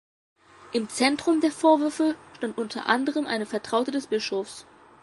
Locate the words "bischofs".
4.07-4.65